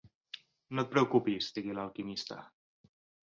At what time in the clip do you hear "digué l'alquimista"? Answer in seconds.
1.59-2.39